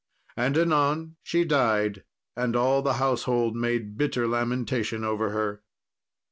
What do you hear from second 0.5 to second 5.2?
anon she died, and all the household made a bitter lamentation